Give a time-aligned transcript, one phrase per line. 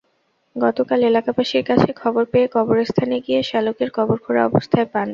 [0.55, 5.07] গতকাল এলাকাবাসীর কাছে খবর পেয়ে কবরস্থানে গিয়ে শ্যালকের কবর খোঁড়া অবস্থায় পান।